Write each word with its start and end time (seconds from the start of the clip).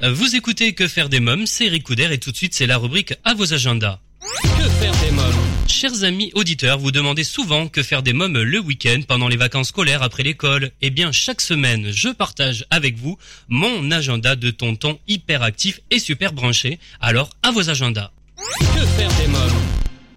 Vous 0.00 0.36
écoutez 0.36 0.74
Que 0.74 0.86
faire 0.86 1.08
des 1.08 1.18
mômes, 1.18 1.46
c'est 1.46 1.66
Ricoudère 1.66 2.12
et 2.12 2.18
tout 2.18 2.30
de 2.30 2.36
suite 2.36 2.54
c'est 2.54 2.66
la 2.66 2.78
rubrique 2.78 3.14
à 3.24 3.34
vos 3.34 3.52
agendas. 3.52 3.98
Que 4.20 4.68
faire 4.68 4.92
des 5.00 5.10
mômes 5.10 5.34
Chers 5.66 6.04
amis 6.04 6.30
auditeurs, 6.34 6.78
vous 6.78 6.92
demandez 6.92 7.24
souvent 7.24 7.66
que 7.66 7.82
faire 7.82 8.04
des 8.04 8.12
mômes 8.12 8.40
le 8.40 8.60
week-end 8.60 9.00
pendant 9.08 9.26
les 9.26 9.36
vacances 9.36 9.68
scolaires 9.68 10.04
après 10.04 10.22
l'école. 10.22 10.70
Eh 10.82 10.90
bien, 10.90 11.10
chaque 11.10 11.40
semaine, 11.40 11.90
je 11.90 12.10
partage 12.10 12.64
avec 12.70 12.96
vous 12.96 13.18
mon 13.48 13.90
agenda 13.90 14.36
de 14.36 14.52
tonton 14.52 15.00
hyper 15.08 15.42
actif 15.42 15.80
et 15.90 15.98
super 15.98 16.32
branché. 16.32 16.78
Alors, 17.00 17.30
à 17.42 17.50
vos 17.50 17.68
agendas. 17.68 18.12
Que 18.60 18.86
faire 18.86 19.12
des 19.18 19.26
mômes 19.26 19.50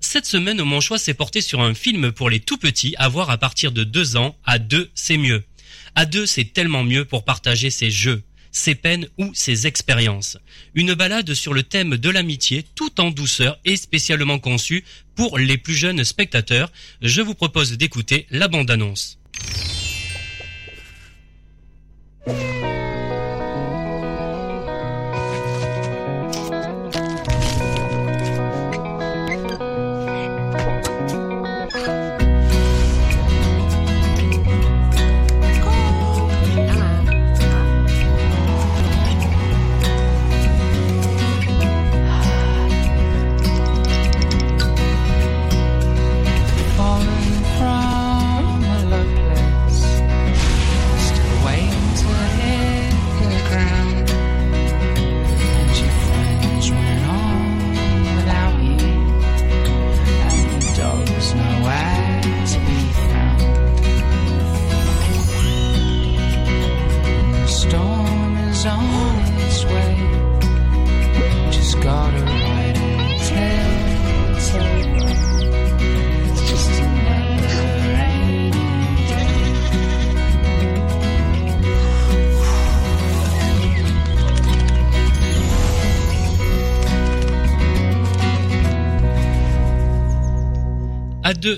cette 0.03 0.25
semaine, 0.25 0.61
mon 0.63 0.81
choix 0.81 0.97
s'est 0.97 1.13
porté 1.13 1.39
sur 1.39 1.61
un 1.61 1.73
film 1.73 2.11
pour 2.11 2.29
les 2.29 2.41
tout 2.41 2.57
petits 2.57 2.95
à 2.97 3.07
voir 3.07 3.29
à 3.29 3.37
partir 3.37 3.71
de 3.71 3.85
deux 3.85 4.17
ans. 4.17 4.35
À 4.45 4.59
deux, 4.59 4.89
c'est 4.93 5.15
mieux. 5.15 5.43
À 5.95 6.05
deux, 6.05 6.25
c'est 6.25 6.53
tellement 6.53 6.83
mieux 6.83 7.05
pour 7.05 7.23
partager 7.23 7.69
ses 7.69 7.91
jeux, 7.91 8.21
ses 8.51 8.75
peines 8.75 9.07
ou 9.17 9.31
ses 9.33 9.67
expériences. 9.67 10.37
Une 10.75 10.93
balade 10.93 11.33
sur 11.33 11.53
le 11.53 11.63
thème 11.63 11.97
de 11.97 12.09
l'amitié 12.09 12.65
tout 12.75 12.99
en 12.99 13.11
douceur 13.11 13.59
et 13.65 13.75
spécialement 13.75 14.39
conçue 14.39 14.83
pour 15.15 15.37
les 15.37 15.57
plus 15.57 15.75
jeunes 15.75 16.03
spectateurs. 16.03 16.71
Je 17.01 17.21
vous 17.21 17.35
propose 17.35 17.77
d'écouter 17.77 18.27
la 18.29 18.47
bande-annonce. 18.47 19.17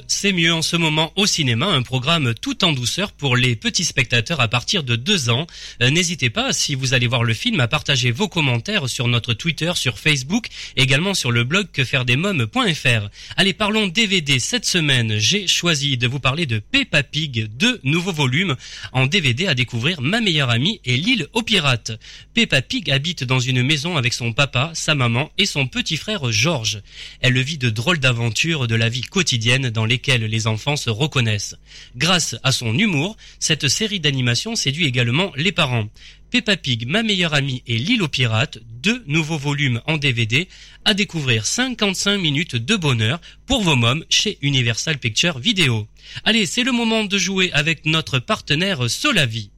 C'est 0.07 0.31
mieux 0.31 0.53
en 0.53 0.61
ce 0.61 0.75
moment 0.75 1.11
au 1.15 1.25
cinéma, 1.25 1.65
un 1.65 1.81
programme 1.81 2.33
tout 2.33 2.63
en 2.63 2.71
douceur 2.71 3.11
pour 3.11 3.35
les 3.35 3.55
petits 3.55 3.83
spectateurs 3.83 4.39
à 4.39 4.47
partir 4.47 4.83
de 4.83 4.95
deux 4.95 5.29
ans. 5.29 5.47
Euh, 5.81 5.89
n'hésitez 5.89 6.29
pas, 6.29 6.53
si 6.53 6.75
vous 6.75 6.93
allez 6.93 7.07
voir 7.07 7.23
le 7.23 7.33
film, 7.33 7.59
à 7.59 7.67
partager 7.67 8.11
vos 8.11 8.27
commentaires 8.27 8.87
sur 8.87 9.07
notre 9.07 9.33
Twitter, 9.33 9.71
sur 9.75 9.99
Facebook, 9.99 10.47
également 10.75 11.13
sur 11.13 11.31
le 11.31 11.43
blog 11.43 11.67
quefairedesmoms.fr. 11.71 13.09
Allez, 13.35 13.53
parlons 13.53 13.87
DVD. 13.87 14.39
Cette 14.39 14.65
semaine, 14.65 15.17
j'ai 15.17 15.47
choisi 15.47 15.97
de 15.97 16.07
vous 16.07 16.19
parler 16.19 16.45
de 16.45 16.59
Peppa 16.59 17.03
Pig, 17.03 17.49
deux 17.57 17.79
nouveaux 17.83 18.13
volumes 18.13 18.55
en 18.91 19.05
DVD 19.05 19.47
à 19.47 19.55
découvrir 19.55 20.01
Ma 20.01 20.21
meilleure 20.21 20.49
amie 20.49 20.79
et 20.85 20.97
l'île 20.97 21.27
aux 21.33 21.43
pirates. 21.43 21.91
Peppa 22.33 22.61
Pig 22.61 22.89
habite 22.91 23.23
dans 23.23 23.39
une 23.39 23.63
maison 23.63 23.97
avec 23.97 24.13
son 24.13 24.33
papa, 24.33 24.71
sa 24.73 24.95
maman 24.95 25.31
et 25.37 25.45
son 25.45 25.67
petit 25.67 25.97
frère 25.97 26.31
George. 26.31 26.81
Elle 27.21 27.41
vit 27.41 27.57
de 27.57 27.69
drôles 27.69 27.99
d'aventures 27.99 28.67
de 28.67 28.75
la 28.75 28.89
vie 28.89 29.01
quotidienne 29.01 29.71
dans 29.73 29.85
lesquelles 29.85 30.23
les 30.23 30.47
enfants 30.47 30.77
se 30.77 30.89
reconnaissent. 30.89 31.55
Grâce 31.97 32.35
à 32.43 32.51
son 32.51 32.77
humour, 32.77 33.17
cette 33.39 33.67
série 33.67 33.99
d'animation 33.99 34.55
séduit 34.55 34.85
également 34.85 35.33
les 35.35 35.51
parents. 35.51 35.89
Peppa 36.33 36.57
Pig, 36.57 36.87
ma 36.87 37.03
meilleure 37.03 37.35
amie 37.35 37.61
et 37.67 37.77
l'île 37.77 38.01
aux 38.01 38.07
pirates, 38.07 38.57
deux 38.81 39.03
nouveaux 39.05 39.37
volumes 39.37 39.81
en 39.85 39.97
DVD 39.97 40.47
à 40.83 40.95
découvrir 40.95 41.45
55 41.45 42.17
minutes 42.17 42.55
de 42.55 42.75
bonheur 42.75 43.21
pour 43.45 43.61
vos 43.61 43.75
mômes 43.75 44.03
chez 44.09 44.39
Universal 44.41 44.97
Pictures 44.97 45.37
Vidéo. 45.37 45.87
Allez, 46.23 46.47
c'est 46.47 46.63
le 46.63 46.71
moment 46.71 47.03
de 47.03 47.17
jouer 47.19 47.51
avec 47.53 47.85
notre 47.85 48.17
partenaire 48.17 48.89
Solavi. 48.89 49.51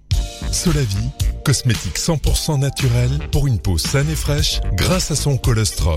Solavi, 0.51 0.97
cosmétique 1.45 1.97
100% 1.97 2.59
naturel 2.59 3.19
pour 3.31 3.47
une 3.47 3.59
peau 3.59 3.77
saine 3.77 4.09
et 4.09 4.15
fraîche 4.15 4.59
grâce 4.73 5.11
à 5.11 5.15
son 5.15 5.37
colostrum. 5.37 5.95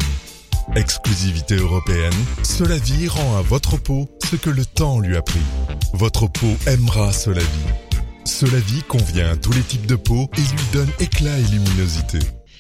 Exclusivité 0.77 1.57
européenne, 1.57 2.13
Solavi 2.43 3.09
rend 3.09 3.37
à 3.37 3.43
votre 3.43 3.77
peau 3.77 4.09
ce 4.31 4.37
que 4.37 4.51
le 4.51 4.65
temps 4.65 5.01
lui 5.01 5.17
a 5.17 5.23
pris. 5.23 5.41
Votre 5.95 6.27
peau 6.27 6.57
aimera 6.67 7.13
Solavi. 7.13 7.47
Solavi 8.25 8.83
convient 8.83 9.31
à 9.31 9.37
tous 9.37 9.53
les 9.53 9.63
types 9.63 9.87
de 9.87 9.97
peau 9.97 10.31
et 10.37 10.41
lui 10.41 10.65
donne 10.73 10.91
éclat 11.01 11.39
et 11.39 11.51
luminosité. 11.51 12.19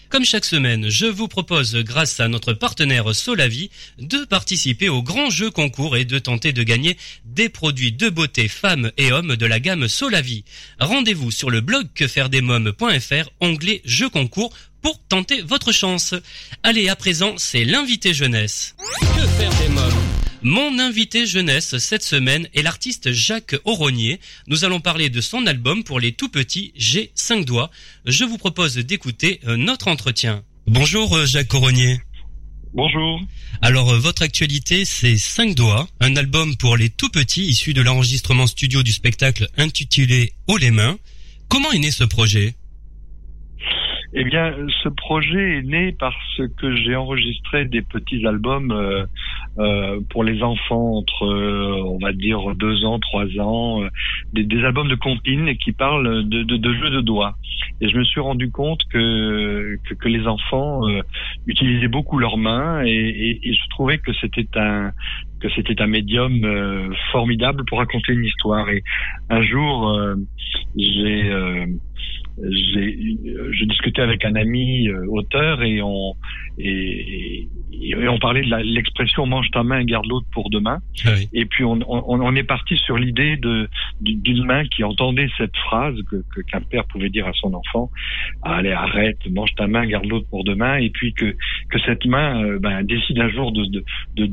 Comme 0.08 0.24
chaque 0.24 0.46
semaine, 0.46 0.88
je 0.88 1.04
vous 1.04 1.28
propose, 1.28 1.76
grâce 1.76 2.18
à 2.18 2.28
notre 2.28 2.54
partenaire 2.54 3.14
Solavi, 3.14 3.68
de 3.98 4.24
participer 4.24 4.88
au 4.88 5.02
grand 5.02 5.28
jeu 5.28 5.50
concours 5.50 5.98
et 5.98 6.06
de 6.06 6.18
tenter 6.18 6.54
de 6.54 6.62
gagner 6.62 6.96
des 7.26 7.50
produits 7.50 7.92
de 7.92 8.08
beauté 8.08 8.48
femmes 8.48 8.90
et 8.96 9.12
hommes 9.12 9.36
de 9.36 9.44
la 9.44 9.60
gamme 9.60 9.86
Solavi. 9.86 10.44
Rendez-vous 10.80 11.30
sur 11.30 11.50
le 11.50 11.60
blog 11.60 11.88
quefairedesmoms.fr, 11.94 13.28
onglet 13.40 13.82
jeu 13.84 14.08
concours 14.08 14.50
pour 14.82 14.98
tenter 15.08 15.42
votre 15.42 15.72
chance. 15.72 16.14
Allez, 16.62 16.88
à 16.88 16.96
présent, 16.96 17.34
c'est 17.36 17.64
l'invité 17.64 18.14
jeunesse. 18.14 18.74
Que 19.00 19.26
faire 19.26 19.54
des 19.60 19.68
mômes? 19.68 20.18
Mon 20.42 20.78
invité 20.78 21.26
jeunesse 21.26 21.78
cette 21.78 22.04
semaine 22.04 22.48
est 22.54 22.62
l'artiste 22.62 23.10
Jacques 23.10 23.56
Auronier. 23.64 24.20
Nous 24.46 24.64
allons 24.64 24.80
parler 24.80 25.10
de 25.10 25.20
son 25.20 25.46
album 25.48 25.82
pour 25.82 25.98
les 25.98 26.12
tout 26.12 26.28
petits 26.28 26.72
J'ai 26.76 27.10
5 27.16 27.44
doigts. 27.44 27.72
Je 28.04 28.24
vous 28.24 28.38
propose 28.38 28.76
d'écouter 28.76 29.40
euh, 29.48 29.56
notre 29.56 29.88
entretien. 29.88 30.44
Bonjour 30.68 31.16
euh, 31.16 31.26
Jacques 31.26 31.52
Auronier. 31.54 32.00
Bonjour. 32.72 33.20
Alors 33.62 33.90
euh, 33.90 33.98
votre 33.98 34.22
actualité 34.22 34.84
c'est 34.84 35.18
5 35.18 35.56
doigts, 35.56 35.88
un 35.98 36.14
album 36.14 36.56
pour 36.56 36.76
les 36.76 36.90
tout 36.90 37.08
petits 37.08 37.46
issu 37.46 37.74
de 37.74 37.82
l'enregistrement 37.82 38.46
studio 38.46 38.84
du 38.84 38.92
spectacle 38.92 39.48
intitulé 39.56 40.34
Haut 40.46 40.56
les 40.58 40.70
mains. 40.70 40.98
Comment 41.48 41.72
est 41.72 41.78
né 41.78 41.90
ce 41.90 42.04
projet? 42.04 42.54
Eh 44.14 44.24
bien, 44.24 44.54
ce 44.82 44.88
projet 44.88 45.58
est 45.58 45.62
né 45.62 45.92
parce 45.92 46.40
que 46.56 46.74
j'ai 46.76 46.96
enregistré 46.96 47.66
des 47.66 47.82
petits 47.82 48.26
albums 48.26 48.72
euh, 48.72 49.04
euh, 49.58 50.00
pour 50.08 50.24
les 50.24 50.42
enfants 50.42 50.96
entre, 50.96 51.26
euh, 51.26 51.82
on 51.84 51.98
va 51.98 52.12
dire, 52.12 52.54
deux 52.54 52.86
ans, 52.86 52.98
trois 53.00 53.26
ans, 53.38 53.82
des, 54.32 54.44
des, 54.44 54.64
albums 54.64 54.88
de 54.88 54.94
compines 54.94 55.54
qui 55.58 55.72
parlent 55.72 56.26
de, 56.26 56.42
de, 56.42 56.56
de, 56.56 56.74
jeux 56.74 56.90
de 56.90 57.02
doigts. 57.02 57.34
Et 57.82 57.88
je 57.90 57.98
me 57.98 58.04
suis 58.04 58.20
rendu 58.20 58.50
compte 58.50 58.80
que, 58.90 59.76
que, 59.86 59.94
que 59.94 60.08
les 60.08 60.26
enfants 60.26 60.80
utilisaient 61.46 61.88
beaucoup 61.88 62.18
leurs 62.18 62.38
mains 62.38 62.82
et, 62.84 62.90
et, 62.90 63.48
et 63.48 63.52
je 63.52 63.68
trouvais 63.70 63.98
que 63.98 64.12
c'était 64.14 64.48
un 64.56 64.92
que 65.40 65.48
c'était 65.54 65.80
un 65.80 65.86
médium 65.86 66.90
formidable 67.12 67.64
pour 67.66 67.78
raconter 67.78 68.12
une 68.12 68.24
histoire. 68.24 68.68
Et 68.70 68.82
un 69.30 69.42
jour, 69.42 69.96
j'ai 70.76 71.30
j'ai 72.42 73.18
je 73.50 73.64
discutais 73.64 74.02
avec 74.02 74.24
un 74.24 74.34
ami 74.34 74.88
euh, 74.88 75.06
auteur 75.08 75.62
et 75.62 75.82
on 75.82 76.14
et, 76.58 77.48
et, 77.72 78.08
on 78.08 78.18
parlait 78.18 78.42
de 78.42 78.56
l'expression 78.56 79.26
mange 79.26 79.50
ta 79.50 79.62
main 79.62 79.84
garde 79.84 80.06
l'autre 80.06 80.26
pour 80.32 80.50
demain 80.50 80.78
ah 81.04 81.10
et 81.32 81.44
puis 81.44 81.64
on, 81.64 81.78
on, 81.88 82.20
on 82.20 82.34
est 82.34 82.42
parti 82.42 82.76
sur 82.76 82.96
l'idée 82.96 83.36
de 83.36 83.68
d'une 84.00 84.44
main 84.44 84.64
qui 84.66 84.82
entendait 84.82 85.28
cette 85.38 85.56
phrase 85.56 85.94
que 86.10 86.40
qu'un 86.42 86.60
père 86.60 86.84
pouvait 86.86 87.10
dire 87.10 87.26
à 87.26 87.32
son 87.34 87.54
enfant 87.54 87.90
allez 88.42 88.72
arrête 88.72 89.18
mange 89.30 89.54
ta 89.54 89.66
main 89.66 89.86
garde 89.86 90.06
l'autre 90.06 90.26
pour 90.28 90.44
demain 90.44 90.76
et 90.76 90.90
puis 90.90 91.12
que 91.14 91.36
que 91.70 91.78
cette 91.86 92.04
main 92.06 92.42
euh, 92.42 92.58
ben, 92.58 92.82
décide 92.82 93.18
un 93.20 93.28
jour 93.28 93.52
de 93.52 93.64
de 93.66 93.84
de, 94.16 94.26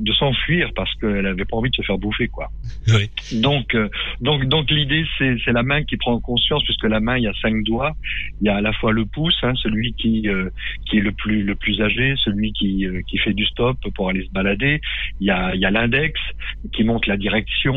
de 0.00 0.12
s'enfuir 0.12 0.70
parce 0.76 0.94
qu'elle 0.96 1.26
avait 1.26 1.44
pas 1.44 1.56
envie 1.56 1.70
de 1.70 1.76
se 1.76 1.82
faire 1.82 1.98
bouffer 1.98 2.28
quoi. 2.28 2.48
Oui. 2.88 3.10
Donc 3.40 3.74
euh, 3.74 3.88
donc 4.20 4.44
donc 4.46 4.70
l'idée 4.70 5.04
c'est 5.18 5.36
c'est 5.44 5.52
la 5.52 5.62
main 5.62 5.82
qui 5.82 5.96
prend 5.96 6.18
conscience 6.20 6.62
puisque 6.64 6.84
la 6.84 7.00
main 7.00 7.16
il 7.16 7.24
y 7.24 7.28
a 7.28 7.34
cinq 7.42 7.64
doigts, 7.64 7.96
il 8.40 8.46
y 8.46 8.50
a 8.50 8.56
à 8.56 8.60
la 8.60 8.72
fois 8.72 8.92
le 8.92 9.04
pouce, 9.04 9.36
hein, 9.42 9.54
celui 9.56 9.92
qui 9.94 10.28
qui 10.86 10.98
est 10.98 11.00
le 11.00 11.12
plus 11.12 11.42
le 11.42 11.55
plus 11.56 11.80
âgé, 11.80 12.14
celui 12.24 12.52
qui 12.52 12.86
qui 13.08 13.18
fait 13.18 13.32
du 13.32 13.44
stop 13.46 13.76
pour 13.94 14.08
aller 14.10 14.24
se 14.24 14.30
balader, 14.30 14.80
il 15.20 15.26
y 15.26 15.30
a 15.30 15.54
il 15.54 15.60
y 15.60 15.64
a 15.64 15.70
l'index 15.70 16.20
qui 16.72 16.84
montre 16.84 17.08
la 17.08 17.16
direction, 17.16 17.74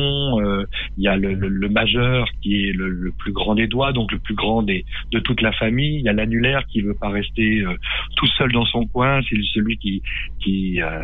il 0.98 1.04
y 1.04 1.08
a 1.08 1.16
le, 1.16 1.34
le, 1.34 1.70
majeur 1.70 2.28
qui 2.42 2.70
est 2.70 2.74
le, 2.74 2.90
le, 2.90 3.12
plus 3.12 3.32
grand 3.32 3.56
des 3.56 3.68
doigts 3.68 3.94
donc 3.94 4.12
le 4.12 4.20
plus 4.20 4.36
grand 4.36 4.64
des 4.64 4.86
de 5.12 5.20
toute 5.20 5.42
la 5.42 5.52
famille, 5.52 5.98
il 5.98 6.04
y 6.04 6.10
a 6.10 6.14
l'annulaire 6.14 6.66
qui 6.68 6.82
veut 6.82 6.96
pas 6.96 7.10
rester 7.10 7.64
tout 8.16 8.28
seul 8.38 8.52
dans 8.52 8.66
son 8.66 8.86
coin, 8.88 9.22
c'est 9.30 9.38
celui 9.54 9.78
qui 9.78 10.02
qui, 10.40 10.82
euh, 10.82 11.04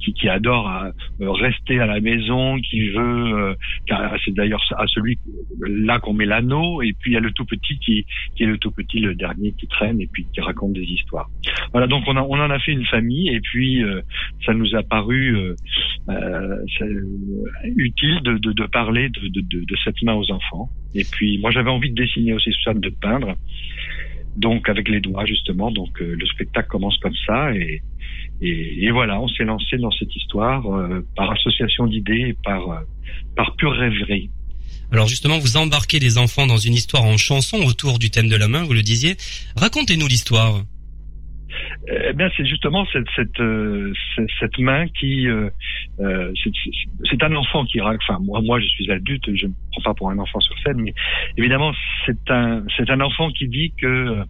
qui, 0.00 0.12
qui, 0.12 0.28
adore 0.28 0.68
euh, 0.68 1.30
rester 1.30 1.80
à 1.80 1.86
la 1.86 2.00
maison, 2.00 2.58
qui 2.58 2.88
veut, 2.90 3.54
euh, 3.90 4.16
c'est 4.24 4.34
d'ailleurs 4.34 4.62
à 4.76 4.86
celui 4.86 5.18
là 5.60 5.98
qu'on 5.98 6.12
met 6.12 6.26
l'anneau, 6.26 6.82
et 6.82 6.92
puis 6.92 7.12
il 7.12 7.14
y 7.14 7.16
a 7.16 7.20
le 7.20 7.32
tout 7.32 7.44
petit 7.44 7.78
qui, 7.78 8.04
qui 8.34 8.42
est 8.42 8.46
le 8.46 8.58
tout 8.58 8.70
petit, 8.70 9.00
le 9.00 9.14
dernier 9.14 9.52
qui 9.52 9.66
traîne 9.66 10.00
et 10.00 10.06
puis 10.06 10.26
qui 10.32 10.40
raconte 10.40 10.72
des 10.72 10.82
histoires. 10.82 11.28
Voilà, 11.72 11.86
donc 11.86 12.03
on, 12.06 12.16
a, 12.16 12.22
on 12.22 12.38
en 12.38 12.50
a 12.50 12.58
fait 12.58 12.72
une 12.72 12.86
famille, 12.86 13.28
et 13.28 13.40
puis 13.40 13.82
ça 14.44 14.54
nous 14.54 14.74
a 14.74 14.82
paru 14.82 15.54
utile 17.76 18.20
de, 18.22 18.38
de, 18.38 18.52
de 18.52 18.66
parler 18.66 19.08
de, 19.08 19.76
cette 19.84 20.02
main 20.02 20.14
aux 20.14 20.30
enfants. 20.30 20.70
Et 20.94 21.04
puis 21.04 21.38
moi 21.38 21.50
j'avais 21.50 21.70
envie 21.70 21.90
de 21.90 22.02
dessiner 22.02 22.32
aussi 22.32 22.50
de 22.74 22.88
peindre 23.00 23.36
donc 24.36 24.68
avec 24.68 24.88
les 24.88 25.00
doigts 25.00 25.26
justement. 25.26 25.70
Donc 25.70 26.00
euh, 26.00 26.16
le 26.18 26.26
spectacle 26.26 26.68
commence 26.68 26.96
comme 26.98 27.14
ça 27.26 27.52
et, 27.52 27.82
voilà, 28.90 29.20
on 29.20 29.28
s'est 29.28 29.44
lancé 29.44 29.78
dans 29.78 29.90
cette 29.92 30.14
histoire 30.14 30.66
euh, 30.66 31.06
par 31.16 31.30
association 31.30 31.86
d'idées 31.86 32.28
et 32.28 32.36
par 32.44 32.70
euh, 32.70 32.80
par 33.36 33.56
pure 33.56 33.72
rêverie. 33.72 34.30
Alors 34.92 35.08
justement, 35.08 35.38
vous 35.38 35.56
embarquez 35.56 35.98
les 35.98 36.18
enfants 36.18 36.46
dans 36.46 36.58
une 36.58 36.74
histoire 36.74 37.04
en 37.04 37.16
chanson 37.16 37.58
autour 37.58 37.98
du 37.98 38.10
thème 38.10 38.28
de 38.28 38.36
la 38.36 38.48
main, 38.48 38.62
vous 38.64 38.74
le 38.74 38.82
disiez. 38.82 39.16
Racontez-nous 39.56 40.06
l'histoire. 40.06 40.62
Eh 41.86 42.12
bien, 42.14 42.30
c'est 42.36 42.46
justement 42.46 42.86
cette 42.92 43.08
cette, 43.14 43.40
euh, 43.40 43.92
cette 44.40 44.58
main 44.58 44.88
qui 44.88 45.28
euh, 45.28 45.50
euh 46.00 46.32
c'est 47.10 47.22
un 47.22 47.34
enfant 47.34 47.64
qui 47.66 47.80
enfin 47.80 48.18
moi 48.20 48.40
moi 48.42 48.58
je 48.58 48.66
suis 48.66 48.90
adulte, 48.90 49.34
je 49.34 49.46
ne 49.46 49.52
prends 49.72 49.82
pas 49.82 49.94
pour 49.94 50.10
un 50.10 50.18
enfant 50.18 50.40
sur 50.40 50.58
scène, 50.60 50.80
mais 50.80 50.94
évidemment 51.36 51.72
c'est 52.06 52.30
un 52.30 52.62
c'est 52.76 52.88
un 52.88 53.00
enfant 53.00 53.30
qui 53.30 53.48
dit 53.48 53.74
que 53.78 54.24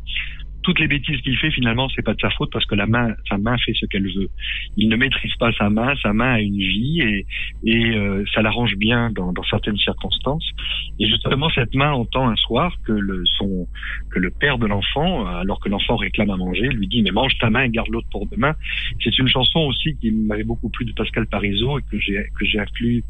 toutes 0.65 0.81
les 0.81 0.89
bêtises 0.89 1.21
qu'il 1.21 1.37
fait, 1.37 1.51
finalement, 1.51 1.89
c'est 1.95 2.03
pas 2.03 2.15
de 2.15 2.21
sa 2.21 2.31
faute 2.31 2.51
parce 2.53 2.65
que 2.65 2.75
la 2.75 2.87
main, 2.87 3.15
sa 3.29 3.39
main 3.39 3.57
fait 3.59 3.75
ce 3.79 3.87
qu'elle 3.87 4.07
veut. 4.07 4.31
Il 4.77 4.89
ne 4.89 4.97
maîtrise 4.97 5.35
pas 5.37 5.53
sa 5.53 5.71
main, 5.71 5.95
sa 6.03 6.13
main 6.13 6.33
a 6.35 6.41
une 6.41 6.59
vie 6.59 7.01
et, 7.01 7.27
et 7.65 7.95
euh, 7.95 8.25
ça 8.35 8.43
l'arrange 8.43 8.75
bien 8.77 9.11
dans, 9.11 9.33
dans, 9.33 9.45
certaines 9.45 9.77
circonstances. 9.77 10.51
Et 10.99 11.07
justement, 11.07 11.51
cette 11.51 11.75
main 11.75 11.93
entend 11.93 12.29
un 12.29 12.37
soir 12.37 12.75
que 12.85 12.93
le 12.93 13.23
son, 13.37 13.69
que 14.11 14.19
le 14.19 14.31
père 14.31 14.59
de 14.59 14.67
l'enfant, 14.67 15.27
alors 15.27 15.61
que 15.61 15.69
l'enfant 15.69 15.97
réclame 15.97 16.31
à 16.31 16.37
manger, 16.37 16.69
lui 16.69 16.89
dit 16.89 17.03
mais 17.03 17.11
mange 17.11 17.37
ta 17.39 17.51
main 17.51 17.65
et 17.65 17.69
garde 17.71 17.89
l'autre 17.91 18.09
pour 18.11 18.27
demain. 18.27 18.55
C'est 19.03 19.17
une 19.19 19.29
chanson 19.29 19.61
aussi 19.61 19.97
qui 20.01 20.11
m'avait 20.11 20.45
beaucoup 20.45 20.71
plu 20.71 20.87
de 20.87 20.93
Pascal 20.93 21.27
Parizeau 21.27 21.79
et 21.79 21.83
que 21.91 21.99
j'ai 21.99 22.25
que 22.39 22.45
j'ai 22.47 22.59
inclus 22.59 23.05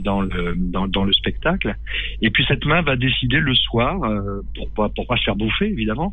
dans 0.00 0.20
le 0.20 0.54
dans, 0.56 0.86
dans, 0.88 1.04
le 1.04 1.12
spectacle. 1.12 1.74
Et 2.20 2.30
puis 2.30 2.44
cette 2.46 2.66
main 2.66 2.82
va 2.82 2.96
décider 2.96 3.40
le 3.40 3.54
soir, 3.54 4.02
euh, 4.04 4.42
pour 4.54 4.70
pas 4.74 4.88
pour 4.90 5.06
pas 5.06 5.16
se 5.16 5.24
faire 5.24 5.36
bouffer 5.36 5.66
évidemment, 5.66 6.12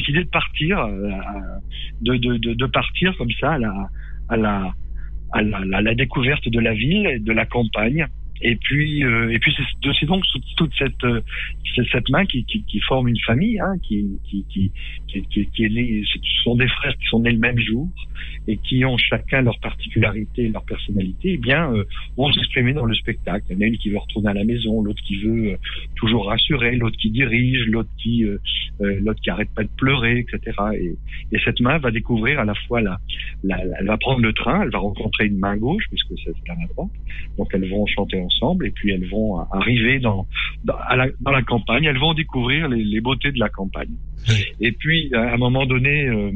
décidé 0.00 0.24
de 0.24 0.30
partir, 0.30 0.78
euh, 0.80 1.10
de, 2.00 2.16
de, 2.16 2.54
de, 2.54 2.66
partir 2.66 3.16
comme 3.16 3.30
ça 3.40 3.52
à 3.52 3.58
la, 3.58 3.88
à 4.28 4.36
la, 4.36 4.72
à 5.32 5.42
la 5.82 5.94
découverte 5.94 6.48
de 6.48 6.60
la 6.60 6.74
ville 6.74 7.06
et 7.06 7.18
de 7.18 7.32
la 7.32 7.46
campagne. 7.46 8.06
Et 8.42 8.56
puis, 8.56 9.04
euh, 9.04 9.30
et 9.30 9.38
puis 9.38 9.54
c'est 9.98 10.06
donc 10.06 10.24
toute 10.56 10.72
cette 10.78 11.04
euh, 11.04 11.20
cette 11.92 12.08
main 12.08 12.24
qui, 12.24 12.44
qui, 12.44 12.62
qui 12.64 12.80
forme 12.80 13.08
une 13.08 13.20
famille, 13.20 13.60
hein, 13.60 13.74
qui 13.82 14.18
qui 14.24 14.44
qui 14.48 14.72
qui, 15.08 15.64
est 15.64 15.68
née, 15.68 16.02
ce 16.06 16.18
sont 16.44 16.56
des 16.56 16.68
frères 16.68 16.96
qui 16.96 17.06
sont 17.08 17.20
nés 17.20 17.32
le 17.32 17.38
même 17.38 17.58
jour 17.58 17.88
et 18.48 18.56
qui 18.56 18.84
ont 18.84 18.96
chacun 18.96 19.42
leur 19.42 19.58
particularité 19.60 20.48
leur 20.48 20.64
personnalité. 20.64 21.32
Eh 21.34 21.36
bien, 21.36 21.70
euh, 21.72 21.84
vont 22.16 22.32
s'exprimer 22.32 22.72
dans 22.72 22.86
le 22.86 22.94
spectacle. 22.94 23.44
Il 23.50 23.54
y 23.54 23.58
en 23.58 23.60
a 23.60 23.66
une 23.66 23.78
qui 23.78 23.90
veut 23.90 23.98
retourner 23.98 24.30
à 24.30 24.34
la 24.34 24.44
maison, 24.44 24.82
l'autre 24.82 25.02
qui 25.06 25.16
veut 25.16 25.52
euh, 25.52 25.56
toujours 25.96 26.26
rassurer, 26.26 26.76
l'autre 26.76 26.96
qui 26.96 27.10
dirige, 27.10 27.66
l'autre 27.66 27.90
qui 27.98 28.24
l'autre 28.80 29.20
qui 29.20 29.28
arrête 29.28 29.50
pas 29.54 29.62
de 29.62 29.70
pleurer, 29.76 30.20
etc. 30.20 30.56
Et, 30.74 30.94
et, 31.32 31.38
cette 31.44 31.60
main 31.60 31.76
va 31.78 31.90
découvrir 31.90 32.40
à 32.40 32.46
la 32.46 32.54
fois 32.54 32.80
la, 32.80 32.98
la, 33.42 33.58
elle 33.78 33.86
va 33.86 33.96
prendre 33.96 34.20
le 34.20 34.32
train, 34.32 34.62
elle 34.62 34.70
va 34.70 34.78
rencontrer 34.78 35.26
une 35.26 35.38
main 35.38 35.56
gauche 35.56 35.84
puisque 35.88 36.12
c'est 36.24 36.32
la 36.46 36.54
main 36.56 36.66
droite, 36.74 36.90
donc 37.38 37.48
elles 37.54 37.68
vont 37.70 37.86
chanter 37.86 38.20
ensemble 38.20 38.66
et 38.66 38.70
puis 38.70 38.92
elles 38.92 39.08
vont 39.08 39.38
arriver 39.52 39.98
dans, 39.98 40.26
dans, 40.64 40.76
la, 40.96 41.08
dans 41.20 41.30
la 41.30 41.42
campagne, 41.42 41.84
elles 41.84 41.98
vont 41.98 42.14
découvrir 42.14 42.68
les, 42.68 42.84
les 42.84 43.00
beautés 43.00 43.32
de 43.32 43.38
la 43.38 43.48
campagne. 43.48 43.94
Et 44.60 44.72
puis 44.72 45.14
à 45.14 45.34
un 45.34 45.36
moment 45.36 45.66
donné, 45.66 46.06
euh, 46.06 46.32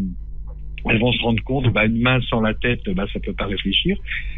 elles 0.87 0.99
vont 0.99 1.13
se 1.13 1.23
rendre 1.23 1.43
compte, 1.43 1.73
bah, 1.73 1.87
une 1.87 2.01
main 2.01 2.21
sans 2.29 2.41
la 2.41 2.55
tête, 2.55 2.83
bah, 2.91 3.07
ça 3.13 3.21
peut 3.21 3.33
pas 3.33 3.47
réfléchir, 3.47 3.97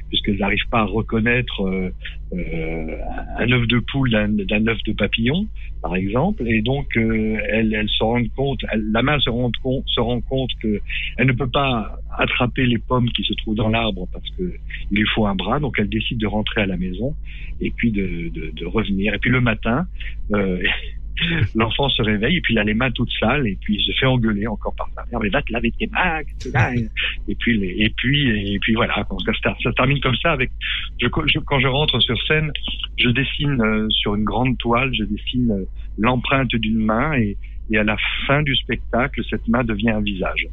puisqu'elles 0.09 0.39
n'arrivent 0.39 0.69
pas 0.71 0.81
à 0.81 0.85
reconnaître 0.85 1.63
euh, 1.63 1.91
euh, 2.33 2.97
un 3.39 3.53
œuf 3.53 3.67
de 3.67 3.79
poule 3.79 4.11
d'un 4.11 4.67
œuf 4.67 4.79
de 4.85 4.93
papillon, 4.93 5.47
par 5.83 5.97
exemple, 5.97 6.43
et 6.47 6.63
donc 6.63 6.97
euh, 6.97 7.39
elles, 7.49 7.73
elles, 7.75 7.89
se 7.89 8.03
rendent 8.03 8.33
compte, 8.35 8.61
la 8.75 9.03
main 9.03 9.19
se 9.21 9.31
rend 9.31 9.51
compte, 9.63 9.85
se 9.87 10.01
rend 10.01 10.21
compte 10.21 10.51
que 10.61 10.81
elle 11.17 11.27
ne 11.27 11.33
peut 11.33 11.51
pas 11.51 11.99
attraper 12.19 12.67
les 12.67 12.79
pommes 12.79 13.09
qui 13.11 13.23
se 13.23 13.35
trouvent 13.35 13.55
dans 13.55 13.69
l'arbre 13.69 14.09
parce 14.13 14.29
que 14.31 14.55
il 14.91 14.99
lui 14.99 15.07
faut 15.15 15.27
un 15.27 15.35
bras, 15.35 15.61
donc 15.61 15.77
elle 15.79 15.89
décide 15.89 16.19
de 16.19 16.27
rentrer 16.27 16.63
à 16.63 16.67
la 16.67 16.77
maison 16.77 17.15
et 17.61 17.71
puis 17.71 17.93
de, 17.93 18.29
de, 18.29 18.51
de 18.51 18.67
revenir. 18.67 19.15
Et 19.15 19.19
puis 19.19 19.31
le 19.31 19.41
matin, 19.41 19.87
euh, 20.33 20.63
L'enfant 21.55 21.89
se 21.89 22.03
réveille 22.03 22.37
et 22.37 22.41
puis 22.41 22.55
il 22.55 22.59
a 22.59 22.65
les 22.65 22.75
mains 22.75 22.91
toutes 22.91 23.11
sales 23.19 23.47
et 23.47 23.59
puis 23.61 23.77
il 23.77 23.85
se 23.85 23.99
fait 23.99 24.07
engueuler 24.07 24.47
encore 24.47 24.75
par 24.75 24.89
sa 24.95 25.05
mère. 25.11 25.21
Mais 25.21 25.29
va 25.29 25.43
te 25.43 25.53
laver 25.53 25.73
tes 25.73 25.87
mains, 25.89 26.21
Et 27.29 27.35
puis, 27.35 27.63
et 27.79 27.91
puis, 27.97 28.55
et 28.55 28.59
puis 28.59 28.75
voilà. 28.75 29.07
Ça, 29.43 29.57
ça 29.63 29.73
termine 29.73 30.01
comme 30.01 30.17
ça 30.23 30.33
avec. 30.33 30.51
Je, 31.01 31.09
quand 31.09 31.61
je 31.61 31.67
rentre 31.67 32.01
sur 32.01 32.17
scène, 32.27 32.51
je 32.99 33.09
dessine 33.11 33.61
euh, 33.61 33.87
sur 33.91 34.15
une 34.15 34.25
grande 34.25 34.57
toile, 34.59 34.93
je 34.95 35.05
dessine 35.05 35.51
euh, 35.51 35.65
l'empreinte 35.99 36.55
d'une 36.55 36.79
main 36.79 37.15
et, 37.15 37.37
et 37.71 37.79
à 37.79 37.85
la 37.85 37.97
fin 38.27 38.43
du 38.43 38.55
spectacle, 38.57 39.23
cette 39.29 39.47
main 39.49 39.65
devient 39.65 39.91
un 39.91 40.01
visage. 40.01 40.47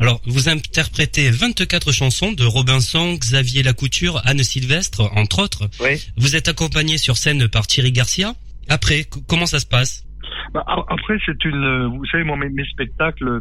Alors, 0.00 0.20
vous 0.26 0.48
interprétez 0.48 1.30
24 1.30 1.92
chansons 1.92 2.32
de 2.32 2.44
Robinson, 2.44 3.14
Xavier 3.14 3.62
Lacouture, 3.62 4.20
Anne 4.24 4.42
Sylvestre, 4.42 5.10
entre 5.14 5.42
autres. 5.42 5.68
Oui. 5.80 6.02
Vous 6.16 6.36
êtes 6.36 6.48
accompagné 6.48 6.98
sur 6.98 7.16
scène 7.16 7.48
par 7.48 7.66
Thierry 7.66 7.92
Garcia. 7.92 8.34
Après, 8.68 9.04
comment 9.28 9.46
ça 9.46 9.58
se 9.58 9.66
passe? 9.66 10.04
Bah, 10.52 10.64
Après, 10.66 11.18
c'est 11.24 11.44
une. 11.44 11.86
Vous 11.96 12.04
savez, 12.06 12.24
moi, 12.24 12.36
mes, 12.36 12.48
mes 12.48 12.64
spectacles. 12.64 13.40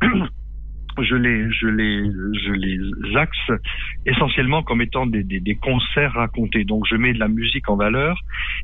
je 0.98 1.14
les, 1.14 1.50
je 1.52 1.66
les, 1.66 2.10
je 2.44 2.52
les 2.52 3.16
axe 3.16 3.50
essentiellement 4.06 4.62
comme 4.62 4.82
étant 4.82 5.06
des, 5.06 5.22
des, 5.22 5.40
des, 5.40 5.56
concerts 5.56 6.12
racontés. 6.12 6.64
Donc 6.64 6.84
je 6.88 6.96
mets 6.96 7.12
de 7.12 7.18
la 7.18 7.28
musique 7.28 7.68
en 7.68 7.76
valeur 7.76 8.18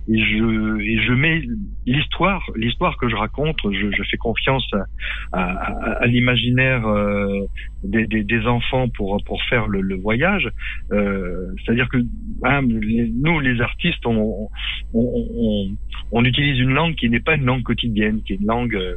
et 0.09 0.19
je, 0.19 0.81
et 0.81 1.03
je 1.03 1.13
mets 1.13 1.43
l'histoire, 1.87 2.43
l'histoire 2.57 2.97
que 2.97 3.09
je 3.09 3.17
raconte. 3.17 3.59
Je, 3.65 3.91
je 3.91 4.03
fais 4.11 4.17
confiance 4.17 4.67
à, 5.33 5.41
à, 5.41 5.93
à 6.03 6.07
l'imaginaire 6.07 6.87
euh, 6.87 7.47
des, 7.83 8.07
des, 8.07 8.25
des, 8.25 8.47
enfants 8.47 8.89
pour 8.89 9.23
pour 9.25 9.43
faire 9.45 9.67
le, 9.69 9.81
le 9.81 9.97
voyage. 9.97 10.49
Euh, 10.93 11.53
C'est-à-dire 11.65 11.89
que 11.89 11.99
hein, 12.45 12.63
nous, 12.63 13.41
les 13.41 13.61
artistes, 13.61 14.05
on, 14.07 14.49
on, 14.95 15.27
on, 15.39 15.77
on, 16.13 16.25
utilise 16.25 16.59
une 16.61 16.73
langue 16.73 16.95
qui 16.95 17.09
n'est 17.09 17.21
pas 17.21 17.37
une 17.37 17.45
langue 17.45 17.63
quotidienne, 17.63 18.23
qui 18.23 18.35
est 18.35 18.37
une 18.37 18.47
langue 18.47 18.75
euh, 18.75 18.97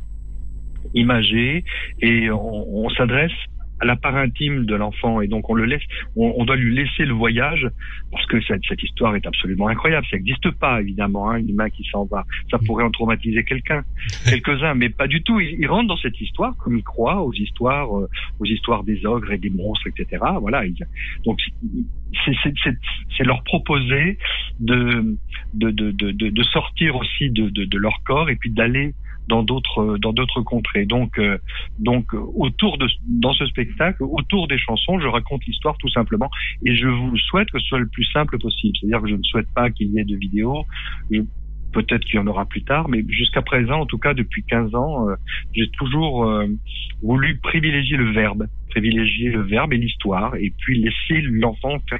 imagé 0.93 1.63
et 2.01 2.29
on, 2.31 2.85
on 2.85 2.89
s'adresse 2.89 3.31
à 3.79 3.85
la 3.85 3.95
part 3.95 4.15
intime 4.15 4.65
de 4.65 4.75
l'enfant 4.75 5.21
et 5.21 5.27
donc 5.27 5.49
on 5.49 5.53
le 5.53 5.65
laisse, 5.65 5.81
on, 6.15 6.33
on, 6.37 6.45
doit 6.45 6.55
lui 6.55 6.75
laisser 6.75 7.05
le 7.05 7.13
voyage 7.13 7.67
parce 8.11 8.25
que 8.25 8.41
cette, 8.41 8.61
cette 8.67 8.83
histoire 8.83 9.15
est 9.15 9.25
absolument 9.25 9.67
incroyable. 9.67 10.05
Ça 10.09 10.17
n'existe 10.17 10.51
pas 10.51 10.81
évidemment, 10.81 11.29
hein, 11.29 11.37
une 11.37 11.55
main 11.55 11.69
qui 11.69 11.83
s'en 11.85 12.05
va. 12.05 12.25
Ça 12.51 12.57
mm. 12.57 12.65
pourrait 12.65 12.83
en 12.83 12.91
traumatiser 12.91 13.43
quelqu'un, 13.43 13.83
quelques-uns, 14.25 14.75
mais 14.75 14.89
pas 14.89 15.07
du 15.07 15.23
tout. 15.23 15.39
Ils, 15.39 15.59
ils, 15.59 15.67
rentrent 15.67 15.87
dans 15.87 15.97
cette 15.97 16.19
histoire 16.19 16.55
comme 16.57 16.77
ils 16.77 16.83
croient 16.83 17.21
aux 17.21 17.33
histoires, 17.33 17.97
euh, 17.97 18.09
aux 18.39 18.45
histoires 18.45 18.83
des 18.83 19.05
ogres 19.05 19.31
et 19.31 19.37
des 19.37 19.49
monstres, 19.49 19.87
etc. 19.87 20.23
Voilà. 20.41 20.65
Ils, 20.65 20.75
donc 21.25 21.39
c'est 22.25 23.23
leur 23.23 23.43
proposer 23.43 24.17
de 24.59 25.17
de, 25.53 25.71
de, 25.71 25.91
de, 25.91 26.11
de 26.11 26.43
sortir 26.43 26.95
aussi 26.95 27.29
de, 27.29 27.49
de 27.49 27.77
leur 27.77 28.03
corps 28.03 28.29
et 28.29 28.35
puis 28.35 28.51
d'aller 28.51 28.93
dans 29.29 29.43
d'autres 29.43 29.97
dans 29.97 30.11
d'autres 30.11 30.41
contrées. 30.41 30.85
Donc 30.85 31.17
euh, 31.19 31.37
donc 31.77 32.13
autour 32.13 32.77
de 32.77 32.87
dans 33.07 33.33
ce 33.33 33.45
spectacle, 33.45 34.03
autour 34.03 34.47
des 34.47 34.57
chansons, 34.57 34.99
je 34.99 35.07
raconte 35.07 35.45
l'histoire 35.45 35.77
tout 35.77 35.89
simplement 35.89 36.29
et 36.65 36.75
je 36.75 36.87
vous 36.87 37.17
souhaite 37.17 37.49
que 37.51 37.59
ce 37.59 37.67
soit 37.67 37.79
le 37.79 37.87
plus 37.87 38.05
simple 38.11 38.37
possible. 38.39 38.75
C'est-à-dire 38.77 39.01
que 39.01 39.09
je 39.09 39.15
ne 39.15 39.23
souhaite 39.23 39.51
pas 39.53 39.69
qu'il 39.69 39.87
y 39.91 39.99
ait 39.99 40.03
de 40.03 40.15
vidéos. 40.15 40.65
Peut-être 41.71 42.03
qu'il 42.05 42.15
y 42.15 42.17
en 42.17 42.25
aura 42.25 42.45
plus 42.45 42.63
tard, 42.63 42.89
mais 42.89 43.05
jusqu'à 43.07 43.43
présent, 43.43 43.81
en 43.81 43.85
tout 43.85 43.99
cas 43.99 44.15
depuis 44.15 44.43
15 44.43 44.73
ans, 44.73 45.07
euh, 45.07 45.15
j'ai 45.53 45.69
toujours 45.77 46.25
euh, 46.25 46.47
voulu 47.03 47.37
privilégier 47.37 47.95
le 47.95 48.11
verbe. 48.11 48.47
privilégier 48.71 49.29
le 49.29 49.43
verbe 49.43 49.73
et 49.73 49.77
l'histoire, 49.77 50.35
et 50.35 50.51
puis 50.57 50.81
laisser 50.81 51.21
l'enfant 51.21 51.77
faire, 51.87 51.99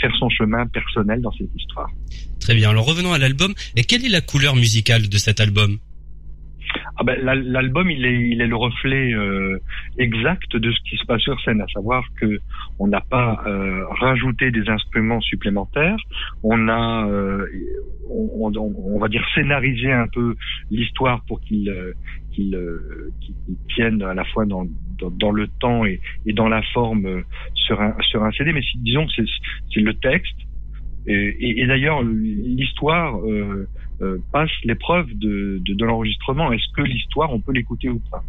faire 0.00 0.14
son 0.20 0.28
chemin 0.28 0.66
personnel 0.68 1.20
dans 1.20 1.32
cette 1.32 1.50
histoire. 1.56 1.90
Très 2.38 2.54
bien. 2.54 2.70
Alors 2.70 2.86
revenons 2.86 3.12
à 3.12 3.18
l'album. 3.18 3.52
Et 3.76 3.82
quelle 3.82 4.04
est 4.04 4.08
la 4.08 4.20
couleur 4.20 4.54
musicale 4.54 5.08
de 5.08 5.18
cet 5.18 5.40
album? 5.40 5.78
Ah 7.00 7.04
ben, 7.04 7.16
l'album 7.22 7.88
il 7.90 8.04
est 8.04 8.28
il 8.28 8.40
est 8.40 8.46
le 8.48 8.56
reflet 8.56 9.12
euh, 9.14 9.60
exact 9.98 10.56
de 10.56 10.72
ce 10.72 10.78
qui 10.82 10.96
se 10.96 11.06
passe 11.06 11.20
sur 11.20 11.40
scène, 11.42 11.60
à 11.60 11.66
savoir 11.72 12.04
que 12.20 12.40
on 12.80 12.88
n'a 12.88 13.00
pas 13.00 13.40
euh, 13.46 13.84
rajouté 14.00 14.50
des 14.50 14.68
instruments 14.68 15.20
supplémentaires, 15.20 15.96
on 16.42 16.68
a 16.68 17.06
euh, 17.08 17.46
on, 18.10 18.52
on, 18.56 18.98
va 18.98 19.06
dire 19.06 19.24
scénarisé 19.32 19.92
un 19.92 20.08
peu 20.08 20.34
l'histoire 20.72 21.22
pour 21.28 21.40
qu'il 21.40 21.72
qu'il 22.32 22.56
tienne 23.74 24.02
à 24.02 24.14
la 24.14 24.24
fois 24.24 24.44
dans, 24.44 24.66
dans, 24.98 25.32
le 25.32 25.48
temps 25.60 25.84
et, 25.84 26.00
et, 26.26 26.32
dans 26.32 26.48
la 26.48 26.62
forme 26.74 27.22
sur 27.54 27.80
un 27.80 27.94
sur 28.10 28.24
un 28.24 28.32
CD, 28.32 28.52
mais 28.52 28.62
disons 28.76 29.06
que 29.06 29.12
c'est 29.72 29.80
le 29.80 29.94
texte. 29.94 30.36
Et, 31.08 31.62
et, 31.62 31.66
d'ailleurs, 31.66 32.02
l'histoire 32.02 33.18
euh, 33.20 33.30
euh, 33.30 33.68
passe 34.32 34.50
l'épreuve 34.64 35.06
de, 35.14 35.60
de, 35.64 35.74
de 35.74 35.84
l'enregistrement. 35.84 36.52
Est-ce 36.52 36.72
que 36.74 36.82
l'histoire, 36.82 37.32
on 37.32 37.40
peut 37.40 37.52
l'écouter 37.52 37.88
ou 37.88 38.00
pas? 38.10 38.22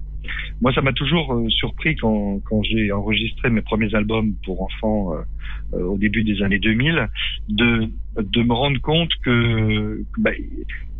Moi, 0.61 0.73
ça 0.73 0.81
m'a 0.81 0.93
toujours 0.93 1.33
euh, 1.33 1.49
surpris 1.49 1.95
quand, 1.95 2.39
quand 2.45 2.61
j'ai 2.63 2.91
enregistré 2.91 3.49
mes 3.49 3.61
premiers 3.61 3.93
albums 3.95 4.33
pour 4.45 4.61
enfants 4.63 5.13
euh, 5.73 5.81
au 5.81 5.97
début 5.97 6.23
des 6.23 6.41
années 6.41 6.59
2000, 6.59 7.07
de, 7.49 7.89
de 8.17 8.43
me 8.43 8.53
rendre 8.53 8.79
compte 8.81 9.11
que 9.23 10.03
bah, 10.17 10.31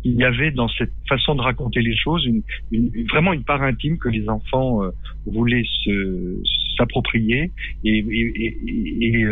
il 0.04 0.12
y 0.12 0.24
avait 0.24 0.50
dans 0.50 0.68
cette 0.68 0.92
façon 1.08 1.34
de 1.34 1.42
raconter 1.42 1.82
les 1.82 1.94
choses 1.94 2.24
une, 2.24 2.42
une, 2.70 2.90
vraiment 3.06 3.34
une 3.34 3.44
part 3.44 3.62
intime 3.62 3.98
que 3.98 4.08
les 4.08 4.28
enfants 4.30 4.80
voulaient 5.26 5.66
se 5.84 6.40
s'approprier 6.78 7.50
et 7.84 7.98
et, 7.98 8.56
et, 8.78 9.26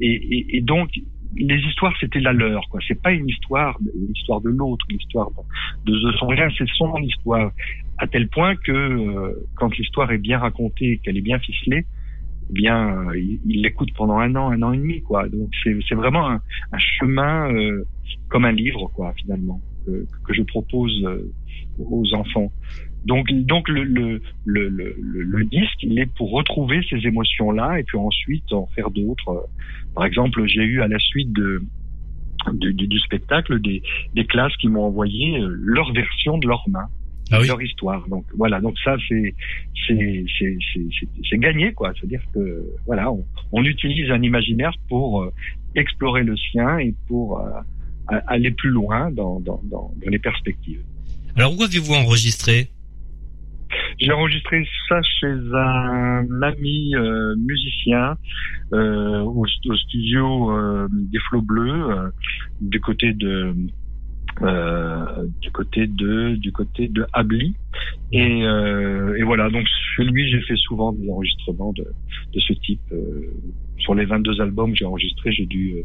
et, 0.00 0.56
et, 0.56 0.60
donc 0.62 0.90
les 1.36 1.58
histoires 1.58 1.94
c'était 2.00 2.20
la 2.20 2.32
leur 2.32 2.68
quoi. 2.68 2.80
C'est 2.86 3.00
pas 3.00 3.12
une 3.12 3.28
histoire 3.28 3.78
l'histoire 4.08 4.40
de 4.40 4.50
l'autre 4.50 4.84
l'histoire 4.88 5.30
de, 5.86 5.92
de 5.92 6.12
son 6.18 6.26
rien 6.26 6.48
c'est 6.56 6.68
son 6.76 6.96
histoire. 6.98 7.50
À 7.98 8.06
tel 8.06 8.28
point 8.28 8.56
que 8.56 8.72
euh, 8.72 9.46
quand 9.54 9.76
l'histoire 9.76 10.10
est 10.12 10.18
bien 10.18 10.38
racontée 10.38 11.00
qu'elle 11.02 11.16
est 11.16 11.22
bien 11.22 11.38
ficelée 11.38 11.86
eh 12.50 12.52
bien 12.52 13.08
euh, 13.08 13.18
il 13.18 13.62
l'écoute 13.62 13.92
pendant 13.94 14.18
un 14.18 14.34
an 14.36 14.50
un 14.50 14.62
an 14.62 14.72
et 14.72 14.78
demi 14.78 15.02
quoi. 15.02 15.28
Donc 15.28 15.50
c'est 15.62 15.76
c'est 15.88 15.94
vraiment 15.94 16.28
un, 16.28 16.40
un 16.72 16.78
chemin 16.78 17.52
euh, 17.52 17.84
comme 18.28 18.44
un 18.44 18.52
livre 18.52 18.90
quoi 18.94 19.12
finalement 19.16 19.60
que, 19.84 20.06
que 20.24 20.34
je 20.34 20.42
propose 20.42 20.92
aux 21.78 22.14
enfants 22.14 22.52
donc, 23.04 23.32
donc 23.32 23.68
le, 23.68 23.82
le, 23.82 24.20
le, 24.44 24.68
le, 24.68 25.44
disque, 25.44 25.82
il 25.82 25.98
est 25.98 26.06
pour 26.14 26.30
retrouver 26.30 26.80
ces 26.88 27.04
émotions-là 27.06 27.80
et 27.80 27.82
puis 27.82 27.98
ensuite 27.98 28.52
en 28.52 28.66
faire 28.74 28.90
d'autres. 28.90 29.48
Par 29.94 30.04
exemple, 30.04 30.44
j'ai 30.46 30.62
eu 30.62 30.82
à 30.82 30.88
la 30.88 30.98
suite 31.00 31.32
de, 31.32 31.62
du, 32.52 32.72
du, 32.74 32.98
spectacle 33.00 33.60
des, 33.60 33.82
des 34.14 34.24
classes 34.24 34.56
qui 34.58 34.68
m'ont 34.68 34.84
envoyé 34.84 35.38
euh, 35.40 35.52
leur 35.64 35.92
version 35.92 36.38
de 36.38 36.46
leur 36.46 36.68
main. 36.68 36.86
Ah 37.30 37.38
leur 37.46 37.62
histoire. 37.62 38.06
Donc 38.08 38.26
voilà, 38.36 38.60
donc 38.60 38.74
ça 38.84 38.96
c'est 39.08 39.34
c'est 39.86 40.24
c'est 40.38 40.58
c'est 41.30 41.38
gagné 41.38 41.72
quoi. 41.72 41.92
C'est-à-dire 41.94 42.20
que 42.34 42.62
voilà, 42.84 43.10
on, 43.10 43.24
on, 43.52 43.64
utilise 43.64 44.10
un 44.10 44.20
imaginaire 44.20 44.72
pour 44.88 45.22
euh, 45.22 45.32
explorer 45.74 46.24
le 46.24 46.36
sien 46.36 46.78
et 46.78 46.94
pour 47.08 47.40
euh, 47.40 47.48
aller 48.08 48.50
plus 48.50 48.70
loin 48.70 49.10
dans, 49.10 49.40
dans, 49.40 49.60
dans, 49.64 49.92
dans 50.02 50.10
les 50.10 50.18
perspectives. 50.18 50.82
Alors 51.36 51.58
où 51.58 51.62
avez-vous 51.62 51.94
enregistré? 51.94 52.70
J'ai 53.98 54.12
enregistré 54.12 54.66
ça 54.88 55.00
chez 55.02 55.32
un 55.54 56.42
ami 56.42 56.94
euh, 56.94 57.34
musicien 57.36 58.16
euh, 58.72 59.20
au, 59.20 59.46
studio 59.46 60.50
euh, 60.50 60.88
des 60.90 61.18
Flots 61.28 61.42
Bleus 61.42 62.12
du 62.60 62.80
côté 62.80 63.12
de 63.12 63.54
du 65.40 65.50
côté 65.52 65.86
de 65.86 66.36
du 66.36 66.52
côté 66.52 66.88
de 66.88 67.06
Abli 67.12 67.54
et, 68.12 68.40
et 68.40 69.22
voilà 69.24 69.50
donc 69.50 69.66
chez 69.94 70.04
lui 70.04 70.30
j'ai 70.30 70.40
fait 70.40 70.56
souvent 70.56 70.92
des 70.92 71.08
enregistrements 71.10 71.72
de, 71.74 71.84
de 72.32 72.40
ce 72.40 72.54
type 72.54 72.80
sur 73.78 73.94
les 73.94 74.06
22 74.06 74.40
albums 74.40 74.72
que 74.72 74.78
j'ai 74.78 74.86
enregistrés 74.86 75.32
j'ai 75.32 75.44
dû 75.44 75.76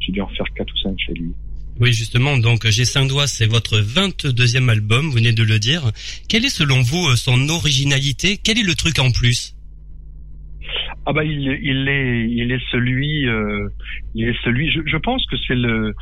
j'ai 0.00 0.12
dû 0.12 0.20
en 0.20 0.26
faire 0.26 0.46
quatre 0.54 0.74
ou 0.74 0.78
cinq 0.78 0.98
chez 0.98 1.14
lui 1.14 1.32
oui, 1.80 1.92
justement, 1.92 2.38
donc 2.38 2.66
J'ai 2.68 2.84
cinq 2.84 3.08
doigts, 3.08 3.26
c'est 3.26 3.46
votre 3.46 3.80
22e 3.80 4.68
album, 4.68 5.06
vous 5.06 5.12
venez 5.12 5.32
de 5.32 5.42
le 5.42 5.58
dire. 5.58 5.90
Quelle 6.28 6.44
est 6.44 6.50
selon 6.50 6.82
vous 6.82 7.08
euh, 7.08 7.16
son 7.16 7.48
originalité? 7.48 8.38
Quel 8.42 8.58
est 8.58 8.62
le 8.62 8.74
truc 8.74 8.98
en 8.98 9.10
plus? 9.10 9.56
Ah 11.04 11.12
bah 11.12 11.24
il, 11.24 11.48
est 11.48 12.28
il 12.28 12.52
est 12.52 12.62
celui 12.70 13.28
euh, 13.28 13.68
il 14.14 14.28
est 14.28 14.36
celui 14.44 14.70
je, 14.70 14.80
je 14.86 14.96
pense 14.96 15.26
que 15.26 15.36
c'est 15.48 15.56
le 15.56 15.94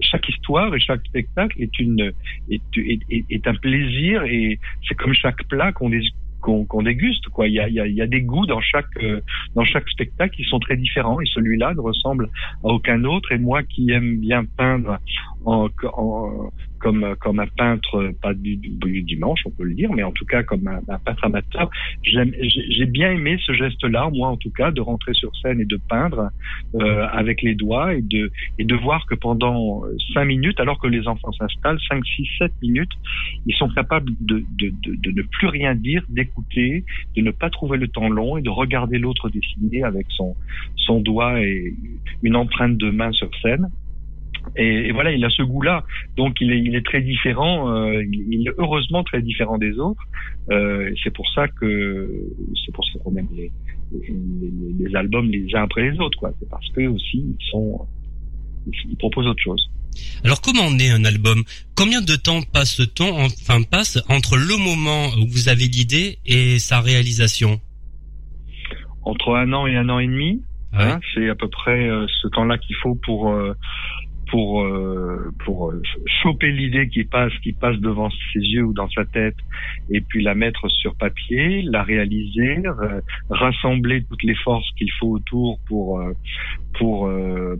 chaque 0.00 0.28
histoire 0.28 0.72
et 0.76 0.80
chaque 0.80 1.04
spectacle 1.06 1.60
est 1.60 1.76
une 1.80 2.12
est, 2.48 2.62
est, 2.76 3.24
est 3.28 3.46
un 3.48 3.54
plaisir 3.54 4.22
et 4.22 4.60
c'est 4.86 4.94
comme 4.94 5.12
chaque 5.12 5.42
plat 5.48 5.72
qu'on 5.72 5.90
qu'on 6.40 6.82
déguste 6.82 7.28
quoi. 7.28 7.48
Il 7.48 7.54
y 7.54 7.60
a, 7.60 7.68
y, 7.68 7.80
a, 7.80 7.86
y 7.86 8.00
a 8.00 8.06
des 8.06 8.22
goûts 8.22 8.46
dans 8.46 8.60
chaque 8.60 8.96
euh, 9.02 9.20
dans 9.54 9.64
chaque 9.64 9.88
spectacle 9.88 10.34
qui 10.36 10.44
sont 10.44 10.58
très 10.58 10.76
différents 10.76 11.20
et 11.20 11.26
celui-là 11.26 11.74
ne 11.74 11.80
ressemble 11.80 12.30
à 12.64 12.68
aucun 12.68 13.04
autre. 13.04 13.32
Et 13.32 13.38
moi 13.38 13.62
qui 13.62 13.90
aime 13.90 14.18
bien 14.18 14.44
peindre 14.44 14.98
en, 15.44 15.68
en 15.94 16.50
comme 16.78 17.14
comme 17.20 17.40
un 17.40 17.46
peintre 17.46 18.12
pas 18.22 18.34
du, 18.34 18.56
du, 18.56 19.02
dimanche 19.02 19.40
on 19.46 19.50
peut 19.50 19.64
le 19.64 19.74
dire 19.74 19.92
mais 19.92 20.02
en 20.02 20.12
tout 20.12 20.24
cas 20.24 20.42
comme 20.42 20.66
un, 20.66 20.98
peintre 20.98 21.24
amateur. 21.24 21.70
J'ai 22.02 22.86
bien 22.86 23.12
aimé 23.12 23.38
ce 23.44 23.52
geste 23.52 23.84
là 23.84 24.08
moi 24.12 24.28
en 24.28 24.36
tout 24.36 24.50
cas 24.50 24.70
de 24.70 24.80
rentrer 24.80 25.14
sur 25.14 25.34
scène 25.36 25.60
et 25.60 25.64
de 25.64 25.78
peindre 25.88 26.30
euh, 26.74 27.06
avec 27.12 27.42
les 27.42 27.54
doigts 27.54 27.94
et 27.94 28.02
de 28.02 28.30
et 28.58 28.64
de 28.64 28.74
voir 28.74 29.06
que 29.06 29.14
pendant 29.14 29.82
cinq 30.14 30.24
minutes 30.24 30.60
alors 30.60 30.78
que 30.78 30.86
les 30.86 31.06
enfants 31.08 31.32
s'installent 31.32 31.80
cinq 31.88 32.04
six 32.06 32.28
sept 32.38 32.52
minutes 32.62 32.92
ils 33.46 33.54
sont 33.54 33.68
capables 33.68 34.12
de, 34.20 34.44
de, 34.58 34.72
de, 34.82 34.94
de 34.96 35.10
ne 35.10 35.22
plus 35.22 35.48
rien 35.48 35.74
dire 35.74 36.02
d'écouter 36.08 36.84
de 37.16 37.22
ne 37.22 37.30
pas 37.30 37.50
trouver 37.50 37.78
le 37.78 37.88
temps 37.88 38.08
long 38.08 38.36
et 38.36 38.42
de 38.42 38.50
regarder 38.50 38.98
l'autre 38.98 39.28
dessiner 39.30 39.82
avec 39.82 40.06
son 40.10 40.36
son 40.76 41.00
doigt 41.00 41.40
et 41.40 41.74
une 42.22 42.36
empreinte 42.36 42.76
de 42.76 42.90
main 42.90 43.12
sur 43.12 43.30
scène 43.42 43.68
et, 44.56 44.88
et, 44.88 44.92
voilà, 44.92 45.12
il 45.12 45.24
a 45.24 45.30
ce 45.30 45.42
goût-là. 45.42 45.84
Donc 46.16 46.40
il 46.40 46.52
est, 46.52 46.60
il 46.60 46.74
est 46.74 46.84
très 46.84 47.00
différent. 47.00 47.72
Euh, 47.72 48.02
il, 48.04 48.46
est 48.46 48.52
heureusement 48.58 49.04
très 49.04 49.22
différent 49.22 49.58
des 49.58 49.78
autres. 49.78 50.02
Euh, 50.50 50.90
c'est 51.02 51.12
pour 51.12 51.28
ça 51.34 51.48
que 51.48 52.08
c'est 52.64 52.72
pour 52.72 52.84
ça 52.86 52.98
qu'on 53.04 53.16
aime 53.16 53.28
les, 53.34 53.50
les, 53.92 54.10
les, 54.78 54.96
albums 54.96 55.30
les 55.30 55.46
uns 55.54 55.62
après 55.62 55.90
les 55.90 55.98
autres. 56.00 56.18
Quoi. 56.18 56.32
C'est 56.40 56.48
parce 56.48 56.68
que 56.70 56.86
aussi 56.86 57.18
ils 57.18 57.50
sont 57.50 57.86
ils 58.66 58.96
proposent 58.96 59.26
autre 59.26 59.42
chose. 59.42 59.70
Alors 60.24 60.40
comment 60.40 60.70
naît 60.70 60.90
un 60.90 61.04
album? 61.04 61.42
Combien 61.74 62.02
de 62.02 62.14
temps 62.16 62.40
passe-t-on, 62.52 63.24
enfin 63.24 63.62
passe 63.62 63.98
entre 64.08 64.36
le 64.36 64.56
moment 64.56 65.08
où 65.18 65.26
vous 65.28 65.48
avez 65.48 65.66
l'idée 65.66 66.18
et 66.26 66.58
sa 66.58 66.80
réalisation? 66.80 67.60
Entre 69.02 69.34
un 69.34 69.52
an 69.52 69.66
et 69.66 69.76
un 69.76 69.88
an 69.88 69.98
et 69.98 70.06
demi. 70.06 70.42
Hein, 70.72 71.00
c'est 71.14 71.30
à 71.30 71.34
peu 71.34 71.48
près 71.48 71.88
euh, 71.88 72.06
ce 72.20 72.28
temps-là 72.28 72.58
qu'il 72.58 72.76
faut 72.76 72.94
pour 72.94 73.30
euh, 73.30 73.54
pour 74.28 74.62
euh, 74.62 75.32
pour 75.44 75.70
euh, 75.70 75.82
choper 76.22 76.50
l'idée 76.50 76.88
qui 76.88 77.04
passe 77.04 77.32
qui 77.42 77.52
passe 77.52 77.76
devant 77.78 78.10
ses 78.32 78.40
yeux 78.40 78.64
ou 78.64 78.72
dans 78.72 78.88
sa 78.90 79.04
tête 79.04 79.36
et 79.90 80.00
puis 80.00 80.22
la 80.22 80.34
mettre 80.34 80.68
sur 80.68 80.94
papier, 80.94 81.62
la 81.62 81.82
réaliser, 81.82 82.62
rassembler 83.30 84.04
toutes 84.04 84.22
les 84.22 84.34
forces 84.34 84.70
qu'il 84.76 84.90
faut 84.92 85.08
autour 85.08 85.58
pour 85.66 86.00
euh, 86.00 86.12
pour 86.78 87.10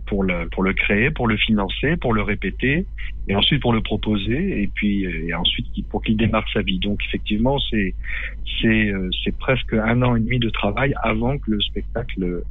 pour 0.05 0.23
le 0.23 0.47
pour 0.49 0.63
le 0.63 0.73
créer, 0.73 1.11
pour 1.11 1.27
le 1.27 1.37
financer, 1.37 1.97
pour 1.97 2.13
le 2.13 2.21
répéter 2.21 2.85
et 3.27 3.35
ensuite 3.35 3.61
pour 3.61 3.73
le 3.73 3.81
proposer 3.81 4.61
et 4.61 4.69
puis 4.73 5.03
et 5.03 5.33
ensuite 5.33 5.67
pour 5.89 6.01
qu'il 6.01 6.17
démarre 6.17 6.45
sa 6.53 6.61
vie. 6.61 6.79
Donc 6.79 6.99
effectivement, 7.07 7.57
c'est 7.69 7.93
c'est 8.61 8.91
c'est 9.23 9.37
presque 9.37 9.73
un 9.73 10.01
an 10.01 10.15
et 10.15 10.19
demi 10.19 10.39
de 10.39 10.49
travail 10.49 10.93
avant 11.03 11.37
que 11.37 11.51
le 11.51 11.61
spectacle 11.61 12.43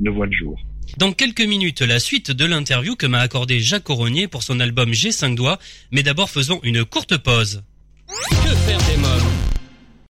ne 0.00 0.10
voit 0.10 0.26
le 0.26 0.32
jour. 0.32 0.58
Dans 0.98 1.12
quelques 1.12 1.46
minutes, 1.46 1.80
la 1.80 1.98
suite 1.98 2.30
de 2.30 2.44
l'interview 2.44 2.96
que 2.96 3.06
m'a 3.06 3.20
accordé 3.20 3.60
Jacques 3.60 3.84
Coronier 3.84 4.28
pour 4.28 4.42
son 4.42 4.60
album 4.60 4.92
J'ai 4.92 5.12
5 5.12 5.34
doigts, 5.34 5.58
mais 5.90 6.02
d'abord 6.02 6.28
faisons 6.28 6.60
une 6.62 6.84
courte 6.84 7.16
pause. 7.16 7.62
Que 8.08 8.54
faire 8.66 8.78
des 8.78 9.00
mômes? 9.00 9.51